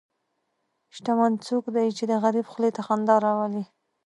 [0.95, 3.63] شتمن څوک دی چې د غریب خولې ته خندا راولي.